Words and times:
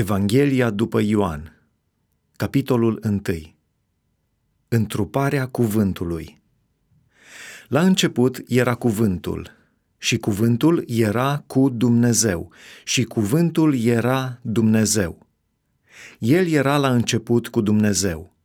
Evanghelia 0.00 0.70
după 0.70 1.00
Ioan, 1.00 1.68
capitolul 2.36 3.00
1 3.04 3.20
Întruparea 4.68 5.46
cuvântului 5.46 6.42
La 7.68 7.80
început 7.80 8.42
era 8.46 8.74
cuvântul 8.74 9.50
și 9.98 10.18
cuvântul 10.18 10.84
era 10.86 11.44
cu 11.46 11.68
Dumnezeu 11.68 12.52
și 12.84 13.04
cuvântul 13.04 13.80
era 13.80 14.38
Dumnezeu. 14.42 15.26
El 16.18 16.46
era 16.46 16.76
la 16.76 16.90
început 16.90 17.48
cu 17.48 17.60
Dumnezeu. 17.60 18.36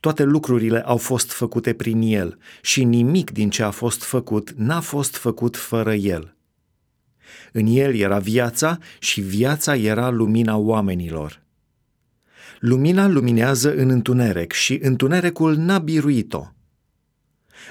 Toate 0.00 0.22
lucrurile 0.22 0.80
au 0.84 0.96
fost 0.96 1.32
făcute 1.32 1.74
prin 1.74 2.00
El 2.00 2.38
și 2.62 2.84
nimic 2.84 3.30
din 3.30 3.50
ce 3.50 3.62
a 3.62 3.70
fost 3.70 4.02
făcut 4.02 4.50
n-a 4.50 4.80
fost 4.80 5.16
făcut 5.16 5.56
fără 5.56 5.94
El. 5.94 6.36
În 7.52 7.66
el 7.66 7.94
era 7.94 8.18
viața 8.18 8.78
și 8.98 9.20
viața 9.20 9.76
era 9.76 10.10
lumina 10.10 10.56
oamenilor. 10.56 11.42
Lumina 12.58 13.06
luminează 13.06 13.74
în 13.74 13.88
întuneric 13.88 14.52
și 14.52 14.78
întunericul 14.82 15.56
n-a 15.56 15.78
biruit-o. 15.78 16.46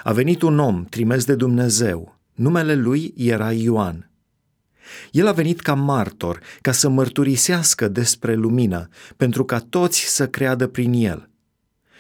A 0.04 0.12
venit 0.14 0.42
un 0.42 0.60
om 0.60 0.86
trimis 0.86 1.26
de 1.26 1.36
Dumnezeu. 1.36 2.20
Numele 2.34 2.76
lui 2.76 3.14
era 3.18 3.52
Ioan. 3.52 4.12
El 5.12 5.28
a 5.28 5.32
venit 5.32 5.60
ca 5.60 5.74
martor, 5.74 6.40
ca 6.62 6.72
să 6.72 6.90
mărturisească 6.90 7.88
despre 7.88 8.34
lumină, 8.34 8.88
pentru 9.18 9.46
ca 9.46 9.60
toți 9.60 10.16
să 10.16 10.28
creadă 10.28 10.68
prin 10.68 10.94
el. 10.94 11.30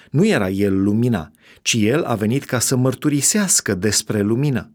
Nu 0.09 0.25
era 0.25 0.49
el 0.49 0.83
lumina, 0.83 1.31
ci 1.61 1.73
el 1.73 2.03
a 2.03 2.15
venit 2.15 2.43
ca 2.43 2.59
să 2.59 2.75
mărturisească 2.75 3.75
despre 3.75 4.21
lumină. 4.21 4.71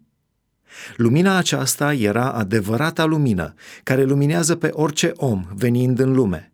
Lumina 0.97 1.37
aceasta 1.37 1.95
era 1.95 2.33
adevărata 2.33 3.05
lumină, 3.05 3.55
care 3.83 4.05
luminează 4.05 4.57
pe 4.57 4.69
orice 4.73 5.13
om 5.15 5.47
venind 5.55 5.99
în 5.99 6.13
lume. 6.13 6.53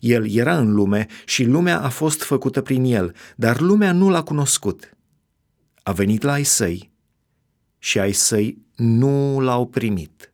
El 0.00 0.30
era 0.30 0.58
în 0.58 0.72
lume 0.72 1.06
și 1.24 1.44
lumea 1.44 1.80
a 1.80 1.88
fost 1.88 2.22
făcută 2.22 2.60
prin 2.60 2.84
el, 2.84 3.14
dar 3.36 3.60
lumea 3.60 3.92
nu 3.92 4.10
l-a 4.10 4.22
cunoscut. 4.22 4.96
A 5.82 5.92
venit 5.92 6.22
la 6.22 6.32
ai 6.32 6.44
săi 6.44 6.92
și 7.78 7.98
ai 7.98 8.12
săi 8.12 8.58
nu 8.76 9.40
l-au 9.40 9.66
primit. 9.66 10.32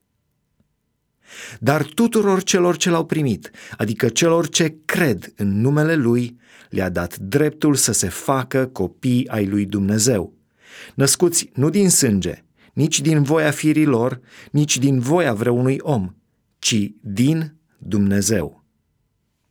Dar 1.60 1.82
tuturor 1.82 2.42
celor 2.42 2.76
ce 2.76 2.90
l-au 2.90 3.06
primit, 3.06 3.50
adică 3.76 4.08
celor 4.08 4.48
ce 4.48 4.76
cred 4.84 5.32
în 5.36 5.60
numele 5.60 5.94
lui, 5.94 6.38
le-a 6.70 6.88
dat 6.88 7.16
dreptul 7.16 7.74
să 7.74 7.92
se 7.92 8.08
facă 8.08 8.66
copii 8.66 9.28
ai 9.28 9.46
lui 9.46 9.64
Dumnezeu, 9.64 10.34
născuți 10.94 11.50
nu 11.54 11.70
din 11.70 11.90
sânge, 11.90 12.44
nici 12.78 13.00
din 13.00 13.22
voia 13.22 13.50
firilor, 13.50 14.20
nici 14.50 14.78
din 14.78 15.00
voia 15.00 15.32
vreunui 15.32 15.78
om, 15.80 16.14
ci 16.58 16.90
din 17.00 17.54
Dumnezeu. 17.78 18.64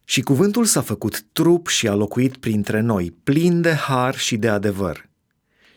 Și 0.03 0.21
cuvântul 0.21 0.65
s-a 0.65 0.81
făcut 0.81 1.21
trup 1.31 1.67
și 1.67 1.87
a 1.87 1.93
locuit 1.93 2.37
printre 2.37 2.79
noi, 2.79 3.15
plin 3.23 3.61
de 3.61 3.73
har 3.73 4.17
și 4.17 4.37
de 4.37 4.47
adevăr. 4.47 5.09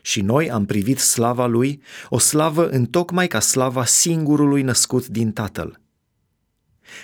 Și 0.02 0.20
noi 0.20 0.50
am 0.50 0.64
privit 0.64 0.98
slava 0.98 1.46
lui, 1.46 1.82
o 2.08 2.18
slavă 2.18 2.68
întocmai 2.68 3.26
ca 3.26 3.40
slava 3.40 3.84
singurului 3.84 4.62
născut 4.62 5.06
din 5.06 5.32
Tatăl. 5.32 5.80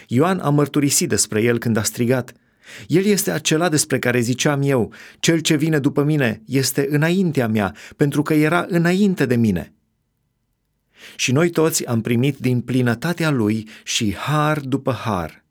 Ioan 0.06 0.38
a 0.38 0.50
mărturisit 0.50 1.08
despre 1.08 1.42
el 1.42 1.58
când 1.58 1.76
a 1.76 1.82
strigat, 1.82 2.32
El 2.86 3.04
este 3.04 3.30
acela 3.30 3.68
despre 3.68 3.98
care 3.98 4.20
ziceam 4.20 4.62
eu, 4.62 4.92
cel 5.18 5.38
ce 5.38 5.56
vine 5.56 5.78
după 5.78 6.02
mine 6.02 6.42
este 6.46 6.86
înaintea 6.90 7.48
mea, 7.48 7.74
pentru 7.96 8.22
că 8.22 8.34
era 8.34 8.66
înainte 8.68 9.26
de 9.26 9.36
mine– 9.36 9.70
și 11.16 11.32
noi 11.32 11.50
toți 11.50 11.86
am 11.86 12.00
primit 12.00 12.38
din 12.38 12.60
plinătatea 12.60 13.30
lui 13.30 13.68
și 13.84 14.14
har 14.14 14.60
după 14.60 14.92
har. 14.92 15.44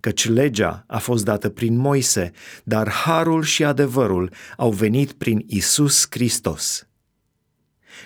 Căci 0.00 0.28
legea 0.28 0.84
a 0.86 0.98
fost 0.98 1.24
dată 1.24 1.48
prin 1.48 1.76
Moise, 1.76 2.30
dar 2.64 2.90
harul 2.90 3.42
și 3.42 3.64
adevărul 3.64 4.32
au 4.56 4.70
venit 4.70 5.12
prin 5.12 5.44
Isus 5.46 6.06
Hristos. 6.10 6.86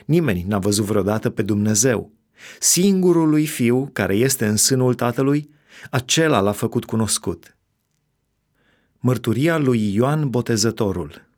Nimeni 0.05 0.45
n-a 0.47 0.59
văzut 0.59 0.85
vreodată 0.85 1.31
pe 1.31 1.43
Dumnezeu. 1.43 2.13
Singurul 2.59 3.29
lui 3.29 3.47
Fiu, 3.47 3.91
care 3.93 4.17
este 4.17 4.47
în 4.47 4.57
sânul 4.57 4.95
Tatălui, 4.95 5.51
acela 5.91 6.41
l-a 6.41 6.53
făcut 6.53 6.85
cunoscut. 6.85 7.57
Mărturia 8.99 9.59
lui 9.59 9.95
Ioan 9.95 10.31
Botezătorul 10.31 11.31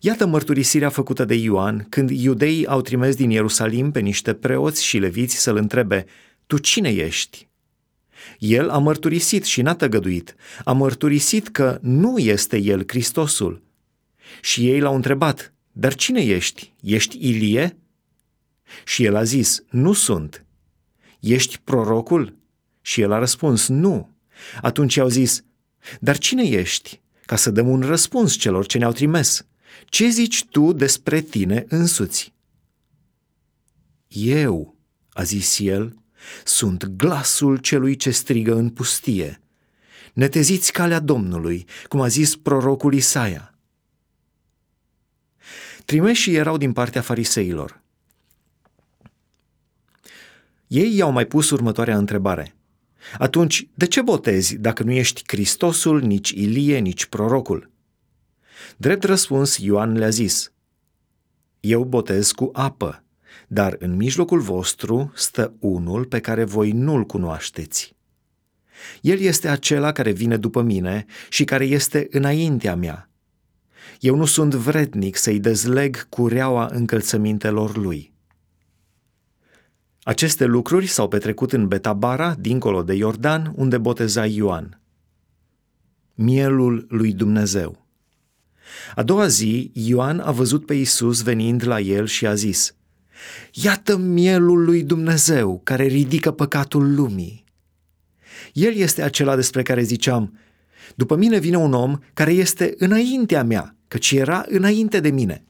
Iată 0.00 0.26
mărturisirea 0.26 0.88
făcută 0.88 1.24
de 1.24 1.34
Ioan 1.34 1.86
când 1.88 2.10
iudeii 2.10 2.66
au 2.66 2.80
trimis 2.80 3.16
din 3.16 3.30
Ierusalim 3.30 3.90
pe 3.90 4.00
niște 4.00 4.34
preoți 4.34 4.84
și 4.84 4.98
leviți 4.98 5.36
să-l 5.36 5.56
întrebe, 5.56 6.04
Tu 6.46 6.58
cine 6.58 6.88
ești? 6.88 7.48
El 8.38 8.70
a 8.70 8.78
mărturisit 8.78 9.44
și 9.44 9.62
n-a 9.62 9.74
tăgăduit. 9.74 10.34
A 10.64 10.72
mărturisit 10.72 11.48
că 11.48 11.78
nu 11.82 12.18
este 12.18 12.56
el 12.58 12.84
Hristosul. 12.86 13.62
Și 14.40 14.68
ei 14.68 14.80
l-au 14.80 14.94
întrebat, 14.94 15.52
Dar 15.72 15.94
cine 15.94 16.20
ești? 16.20 16.74
Ești 16.82 17.28
Ilie? 17.28 17.76
Și 18.84 19.04
el 19.04 19.16
a 19.16 19.22
zis, 19.22 19.62
Nu 19.70 19.92
sunt. 19.92 20.44
Ești 21.20 21.60
prorocul? 21.64 22.36
Și 22.80 23.00
el 23.00 23.12
a 23.12 23.18
răspuns, 23.18 23.68
Nu. 23.68 24.10
Atunci 24.60 24.94
i-au 24.94 25.08
zis, 25.08 25.44
Dar 26.00 26.18
cine 26.18 26.42
ești? 26.42 27.00
Ca 27.24 27.36
să 27.36 27.50
dăm 27.50 27.68
un 27.68 27.80
răspuns 27.80 28.34
celor 28.34 28.66
ce 28.66 28.78
ne-au 28.78 28.92
trimis. 28.92 29.46
Ce 29.84 30.08
zici 30.08 30.44
tu 30.44 30.72
despre 30.72 31.20
tine 31.20 31.64
însuți? 31.68 32.32
Eu, 34.08 34.76
a 35.12 35.22
zis 35.22 35.58
el, 35.58 35.96
sunt 36.44 36.84
glasul 36.84 37.56
celui 37.56 37.96
ce 37.96 38.10
strigă 38.10 38.54
în 38.54 38.70
pustie. 38.70 39.40
Neteziți 40.12 40.72
calea 40.72 40.98
Domnului, 41.00 41.66
cum 41.88 42.00
a 42.00 42.08
zis 42.08 42.36
prorocul 42.36 42.94
Isaia. 42.94 43.54
Trimeșii 45.84 46.34
erau 46.34 46.56
din 46.56 46.72
partea 46.72 47.00
fariseilor. 47.00 47.82
Ei 50.66 50.96
i-au 50.96 51.10
mai 51.10 51.26
pus 51.26 51.50
următoarea 51.50 51.96
întrebare. 51.96 52.54
Atunci, 53.18 53.68
de 53.74 53.86
ce 53.86 54.02
botezi 54.02 54.56
dacă 54.56 54.82
nu 54.82 54.90
ești 54.90 55.22
Hristosul, 55.26 56.00
nici 56.00 56.30
Ilie, 56.30 56.78
nici 56.78 57.06
prorocul? 57.06 57.70
Drept 58.76 59.04
răspuns, 59.04 59.58
Ioan 59.58 59.92
le-a 59.92 60.08
zis, 60.08 60.52
Eu 61.60 61.84
botez 61.84 62.30
cu 62.30 62.50
apă, 62.52 63.04
dar 63.48 63.76
în 63.78 63.96
mijlocul 63.96 64.40
vostru 64.40 65.12
stă 65.14 65.54
unul 65.58 66.04
pe 66.04 66.20
care 66.20 66.44
voi 66.44 66.72
nu-l 66.72 67.04
cunoașteți. 67.04 67.96
El 69.00 69.18
este 69.18 69.48
acela 69.48 69.92
care 69.92 70.10
vine 70.10 70.36
după 70.36 70.62
mine 70.62 71.04
și 71.28 71.44
care 71.44 71.64
este 71.64 72.06
înaintea 72.10 72.76
mea. 72.76 73.10
Eu 74.00 74.16
nu 74.16 74.24
sunt 74.24 74.54
vrednic 74.54 75.16
să-i 75.16 75.40
dezleg 75.40 76.08
cureaua 76.08 76.68
încălțămintelor 76.72 77.76
lui. 77.76 78.14
Aceste 80.02 80.44
lucruri 80.44 80.86
s-au 80.86 81.08
petrecut 81.08 81.52
în 81.52 81.68
Betabara, 81.68 82.34
dincolo 82.34 82.82
de 82.82 82.94
Iordan, 82.94 83.52
unde 83.56 83.78
boteza 83.78 84.26
Ioan. 84.26 84.80
Mielul 86.14 86.86
lui 86.88 87.12
Dumnezeu. 87.12 87.85
A 88.94 89.02
doua 89.02 89.26
zi, 89.26 89.70
Ioan 89.74 90.20
a 90.20 90.30
văzut 90.30 90.66
pe 90.66 90.74
Isus 90.74 91.22
venind 91.22 91.66
la 91.66 91.80
el 91.80 92.06
și 92.06 92.26
a 92.26 92.34
zis, 92.34 92.74
Iată 93.52 93.96
mielul 93.96 94.64
lui 94.64 94.82
Dumnezeu 94.82 95.60
care 95.64 95.84
ridică 95.84 96.30
păcatul 96.30 96.94
lumii. 96.94 97.44
El 98.52 98.74
este 98.74 99.02
acela 99.02 99.36
despre 99.36 99.62
care 99.62 99.82
ziceam, 99.82 100.38
după 100.94 101.16
mine 101.16 101.38
vine 101.38 101.56
un 101.56 101.72
om 101.72 101.98
care 102.14 102.32
este 102.32 102.74
înaintea 102.78 103.44
mea, 103.44 103.76
căci 103.88 104.10
era 104.10 104.44
înainte 104.48 105.00
de 105.00 105.10
mine. 105.10 105.44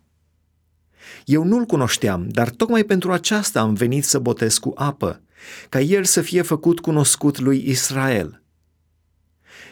Eu 1.25 1.44
nu-l 1.44 1.65
cunoșteam, 1.65 2.28
dar 2.28 2.50
tocmai 2.50 2.84
pentru 2.84 3.12
aceasta 3.12 3.60
am 3.60 3.75
venit 3.75 4.05
să 4.05 4.19
botez 4.19 4.59
cu 4.59 4.72
apă, 4.75 5.22
ca 5.69 5.81
el 5.81 6.05
să 6.05 6.21
fie 6.21 6.43
făcut 6.43 6.81
cunoscut 6.81 7.38
lui 7.38 7.69
Israel. 7.69 8.43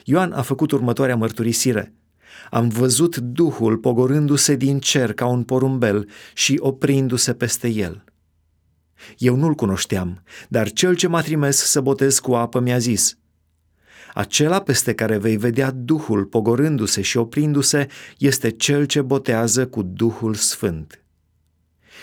Ioan 0.05 0.33
a 0.33 0.43
făcut 0.43 0.71
următoarea 0.71 1.17
mărturisire– 1.17 1.93
am 2.51 2.69
văzut 2.69 3.17
Duhul 3.17 3.77
pogorându-se 3.77 4.57
din 4.57 4.79
cer 4.79 5.13
ca 5.13 5.27
un 5.27 5.43
porumbel 5.43 6.09
și 6.35 6.57
oprindu-se 6.61 7.35
peste 7.35 7.69
el. 7.69 8.05
Eu 9.19 9.37
nu-l 9.37 9.55
cunoșteam, 9.55 10.23
dar 10.49 10.71
cel 10.71 10.95
ce 10.95 11.09
m-a 11.09 11.21
trimis 11.21 11.57
să 11.57 11.81
botez 11.81 12.19
cu 12.19 12.35
apă 12.35 12.61
mi-a 12.61 12.79
zis, 12.79 13.19
acela 14.15 14.61
peste 14.61 14.95
care 14.95 15.19
vei 15.19 15.37
vedea 15.37 15.71
Duhul 15.71 16.25
pogorându-se 16.25 17.03
și 17.03 17.17
oprindu-se 17.17 17.89
este 18.19 18.51
cel 18.51 18.85
ce 18.85 19.03
botează 19.03 19.67
cu 19.67 19.83
Duhul 19.83 20.35
Sfânt. 20.35 21.05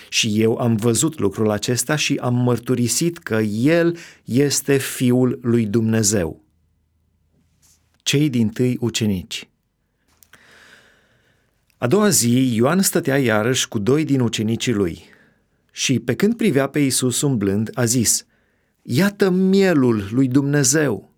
Și 0.10 0.42
eu 0.42 0.56
am 0.56 0.76
văzut 0.76 1.20
lucrul 1.20 1.50
acesta 1.50 1.96
și 1.96 2.18
am 2.22 2.36
mărturisit 2.36 3.18
că 3.18 3.36
El 3.42 3.98
este 4.26 4.78
Fiul 4.78 5.40
lui 5.42 5.66
Dumnezeu. 5.66 6.44
Cei 8.04 8.30
din 8.30 8.50
tâi 8.50 8.78
ucenici 8.80 9.51
a 11.82 11.88
doua 11.88 12.10
zi, 12.10 12.56
Ioan 12.56 12.82
stătea 12.82 13.18
iarăși 13.18 13.68
cu 13.68 13.80
doi 13.80 14.06
din 14.06 14.20
ucenicii 14.20 14.74
lui 14.74 15.04
și, 15.72 16.00
pe 16.00 16.16
când 16.16 16.36
privea 16.36 16.68
pe 16.68 16.80
Isus 16.80 17.22
umblând, 17.22 17.70
a 17.74 17.86
zis, 17.86 18.26
Iată 18.82 19.30
mielul 19.30 20.08
lui 20.12 20.28
Dumnezeu! 20.28 21.14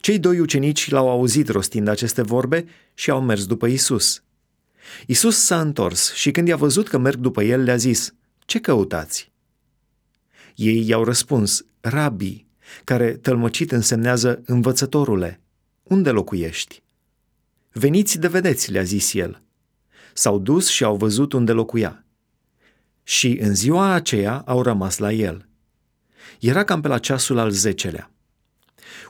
Cei 0.00 0.18
doi 0.18 0.38
ucenici 0.40 0.90
l-au 0.90 1.08
auzit 1.08 1.48
rostind 1.48 1.88
aceste 1.88 2.22
vorbe 2.22 2.64
și 2.94 3.10
au 3.10 3.22
mers 3.22 3.46
după 3.46 3.66
Isus. 3.66 4.22
Isus 5.06 5.36
s-a 5.36 5.60
întors 5.60 6.12
și 6.12 6.30
când 6.30 6.48
i-a 6.48 6.56
văzut 6.56 6.88
că 6.88 6.98
merg 6.98 7.18
după 7.18 7.42
el, 7.42 7.62
le-a 7.62 7.76
zis, 7.76 8.14
Ce 8.38 8.60
căutați? 8.60 9.32
Ei 10.54 10.88
i-au 10.88 11.04
răspuns, 11.04 11.64
Rabi, 11.80 12.46
care 12.84 13.12
tălmăcit 13.12 13.72
însemnează 13.72 14.42
învățătorule, 14.44 15.40
unde 15.82 16.10
locuiești? 16.10 16.82
Veniți 17.72 18.18
de 18.18 18.28
vedeți, 18.28 18.70
le-a 18.70 18.82
zis 18.82 19.14
el. 19.14 19.42
S-au 20.14 20.38
dus 20.38 20.68
și 20.68 20.84
au 20.84 20.96
văzut 20.96 21.32
unde 21.32 21.52
locuia. 21.52 22.04
Și 23.02 23.38
în 23.40 23.54
ziua 23.54 23.92
aceea 23.92 24.42
au 24.46 24.62
rămas 24.62 24.98
la 24.98 25.12
el. 25.12 25.48
Era 26.40 26.64
cam 26.64 26.80
pe 26.80 26.88
la 26.88 26.98
ceasul 26.98 27.38
al 27.38 27.50
zecelea. 27.50 28.10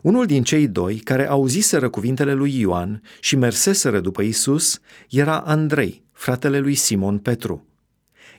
Unul 0.03 0.27
din 0.27 0.43
cei 0.43 0.69
doi, 0.69 0.97
care 0.97 1.29
auziseră 1.29 1.89
cuvintele 1.89 2.33
lui 2.33 2.59
Ioan 2.59 3.03
și 3.21 3.37
merseseră 3.37 4.01
după 4.01 4.23
Isus, 4.23 4.81
era 5.11 5.41
Andrei, 5.41 6.05
fratele 6.13 6.59
lui 6.59 6.75
Simon 6.75 7.19
Petru. 7.19 7.67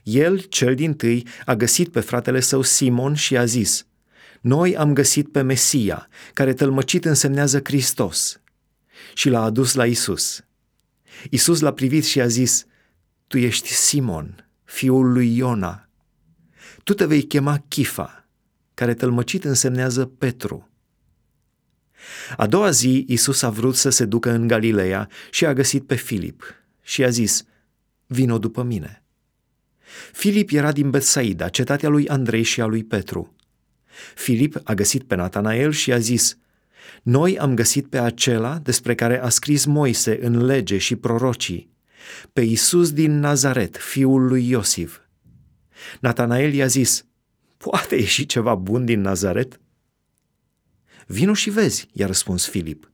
El, 0.02 0.38
cel 0.38 0.74
din 0.74 0.94
tâi, 0.94 1.26
a 1.44 1.54
găsit 1.54 1.88
pe 1.88 2.00
fratele 2.00 2.40
său 2.40 2.62
Simon 2.62 3.14
și 3.14 3.36
a 3.36 3.44
zis, 3.44 3.86
Noi 4.40 4.76
am 4.76 4.92
găsit 4.92 5.32
pe 5.32 5.40
Mesia, 5.42 6.08
care 6.32 6.52
tălmăcit 6.52 7.04
însemnează 7.04 7.60
Hristos. 7.64 8.40
Și 9.14 9.28
l-a 9.28 9.42
adus 9.42 9.74
la 9.74 9.86
Isus. 9.86 10.44
Isus 11.30 11.60
l-a 11.60 11.72
privit 11.72 12.04
și 12.04 12.20
a 12.20 12.26
zis, 12.26 12.66
Tu 13.26 13.38
ești 13.38 13.68
Simon, 13.68 14.48
fiul 14.64 15.12
lui 15.12 15.36
Iona. 15.36 15.88
Tu 16.82 16.94
te 16.94 17.04
vei 17.04 17.22
chema 17.22 17.64
Chifa, 17.68 18.28
care 18.74 18.94
tălmăcit 18.94 19.44
însemnează 19.44 20.06
Petru. 20.06 20.68
A 22.36 22.46
doua 22.46 22.70
zi, 22.70 23.04
Isus 23.08 23.42
a 23.42 23.50
vrut 23.50 23.76
să 23.76 23.90
se 23.90 24.04
ducă 24.04 24.30
în 24.30 24.46
Galileea 24.46 25.08
și 25.30 25.46
a 25.46 25.52
găsit 25.52 25.86
pe 25.86 25.94
Filip 25.94 26.42
și 26.82 27.04
a 27.04 27.08
zis, 27.08 27.44
vino 28.06 28.38
după 28.38 28.62
mine. 28.62 29.04
Filip 30.12 30.50
era 30.50 30.72
din 30.72 30.90
Betsaida, 30.90 31.48
cetatea 31.48 31.88
lui 31.88 32.08
Andrei 32.08 32.42
și 32.42 32.60
a 32.60 32.66
lui 32.66 32.84
Petru. 32.84 33.36
Filip 34.14 34.60
a 34.64 34.74
găsit 34.74 35.02
pe 35.02 35.14
Natanael 35.14 35.72
și 35.72 35.92
a 35.92 35.98
zis, 35.98 36.38
Noi 37.02 37.38
am 37.38 37.54
găsit 37.54 37.86
pe 37.86 37.98
acela 37.98 38.58
despre 38.58 38.94
care 38.94 39.22
a 39.22 39.28
scris 39.28 39.64
Moise 39.64 40.24
în 40.24 40.44
lege 40.44 40.78
și 40.78 40.96
prorocii, 40.96 41.70
pe 42.32 42.40
Isus 42.40 42.92
din 42.92 43.18
Nazaret, 43.18 43.76
fiul 43.76 44.26
lui 44.26 44.48
Iosif. 44.48 44.98
Natanael 46.00 46.52
i-a 46.52 46.66
zis, 46.66 47.04
Poate 47.56 47.94
ieși 47.94 48.26
ceva 48.26 48.54
bun 48.54 48.84
din 48.84 49.00
Nazaret? 49.00 49.60
Vino 51.06 51.34
și 51.34 51.50
vezi, 51.50 51.88
i-a 51.92 52.06
răspuns 52.06 52.46
Filip. 52.48 52.92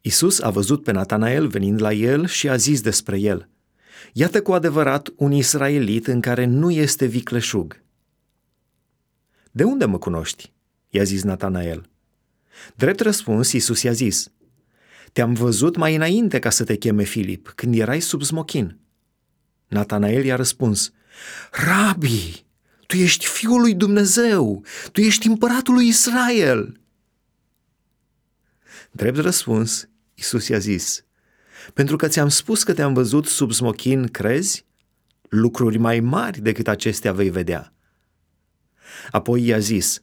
Isus 0.00 0.40
a 0.40 0.50
văzut 0.50 0.82
pe 0.82 0.92
Natanael 0.92 1.46
venind 1.46 1.80
la 1.80 1.92
el 1.92 2.26
și 2.26 2.48
a 2.48 2.56
zis 2.56 2.80
despre 2.80 3.18
el, 3.18 3.48
Iată 4.12 4.42
cu 4.42 4.52
adevărat 4.52 5.12
un 5.16 5.32
israelit 5.32 6.06
în 6.06 6.20
care 6.20 6.44
nu 6.44 6.70
este 6.70 7.06
vicleșug. 7.06 7.82
De 9.50 9.64
unde 9.64 9.84
mă 9.84 9.98
cunoști? 9.98 10.52
I-a 10.96 11.04
zis 11.04 11.22
Natanael. 11.22 11.88
Drept 12.74 13.00
răspuns, 13.00 13.52
Isus 13.52 13.82
i-a 13.82 13.92
zis, 13.92 14.28
Te-am 15.12 15.32
văzut 15.32 15.76
mai 15.76 15.94
înainte 15.94 16.38
ca 16.38 16.50
să 16.50 16.64
te 16.64 16.76
cheme 16.76 17.02
Filip, 17.02 17.52
când 17.54 17.78
erai 17.78 18.00
sub 18.00 18.22
smochin. 18.22 18.78
Natanael 19.68 20.24
i-a 20.24 20.36
răspuns, 20.36 20.92
Rabi, 21.50 22.44
tu 22.86 22.96
ești 22.96 23.26
Fiul 23.26 23.60
lui 23.60 23.74
Dumnezeu, 23.74 24.64
tu 24.92 25.00
ești 25.00 25.26
împăratul 25.26 25.74
lui 25.74 25.88
Israel. 25.88 26.80
Drept 28.90 29.16
răspuns, 29.16 29.88
Isus 30.14 30.48
i-a 30.48 30.58
zis, 30.58 31.04
pentru 31.74 31.96
că 31.96 32.08
ți-am 32.08 32.28
spus 32.28 32.62
că 32.62 32.72
te-am 32.72 32.94
văzut 32.94 33.26
sub 33.26 33.52
smochin, 33.52 34.06
crezi? 34.06 34.64
Lucruri 35.28 35.78
mai 35.78 36.00
mari 36.00 36.40
decât 36.40 36.68
acestea 36.68 37.12
vei 37.12 37.30
vedea. 37.30 37.72
Apoi 39.10 39.46
i-a 39.46 39.58
zis, 39.58 40.02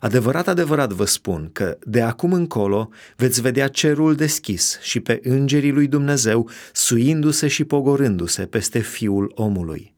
Adevărat, 0.00 0.48
adevărat 0.48 0.92
vă 0.92 1.04
spun 1.04 1.50
că 1.52 1.78
de 1.84 2.00
acum 2.00 2.32
încolo 2.32 2.88
veți 3.16 3.40
vedea 3.40 3.68
cerul 3.68 4.14
deschis 4.14 4.78
și 4.80 5.00
pe 5.00 5.20
îngerii 5.22 5.72
lui 5.72 5.86
Dumnezeu 5.86 6.50
suindu-se 6.72 7.48
și 7.48 7.64
pogorându-se 7.64 8.46
peste 8.46 8.78
fiul 8.78 9.32
omului. 9.34 9.93